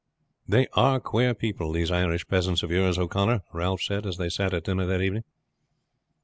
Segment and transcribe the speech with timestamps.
[0.47, 4.51] "They are queer people these Irish peasants of yours, O'Connor," Ralph said as they sat
[4.51, 5.21] at dinner that evening.